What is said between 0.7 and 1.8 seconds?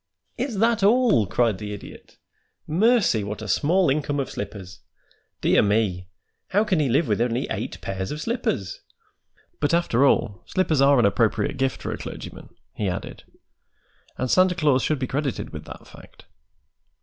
all?" cried the